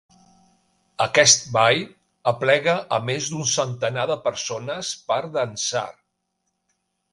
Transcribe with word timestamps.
Aquest 1.03 1.43
ball 1.57 1.81
aplega 2.31 2.75
a 2.97 2.99
més 3.11 3.29
d'un 3.35 3.45
centenar 3.53 4.09
de 4.15 4.17
persones 4.31 4.93
per 5.13 5.21
dansar. 5.39 5.87